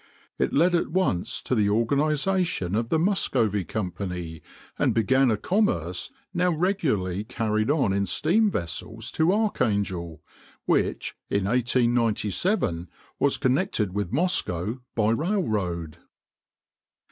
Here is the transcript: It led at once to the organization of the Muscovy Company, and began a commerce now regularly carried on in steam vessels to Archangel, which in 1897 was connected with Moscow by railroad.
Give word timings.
It 0.39 0.51
led 0.51 0.73
at 0.73 0.87
once 0.89 1.43
to 1.43 1.53
the 1.53 1.69
organization 1.69 2.73
of 2.73 2.89
the 2.89 2.97
Muscovy 2.97 3.63
Company, 3.63 4.41
and 4.79 4.95
began 4.95 5.29
a 5.29 5.37
commerce 5.37 6.09
now 6.33 6.49
regularly 6.49 7.23
carried 7.23 7.69
on 7.69 7.93
in 7.93 8.07
steam 8.07 8.49
vessels 8.49 9.11
to 9.11 9.31
Archangel, 9.31 10.23
which 10.65 11.15
in 11.29 11.43
1897 11.43 12.89
was 13.19 13.37
connected 13.37 13.93
with 13.93 14.11
Moscow 14.11 14.81
by 14.95 15.11
railroad. 15.11 15.97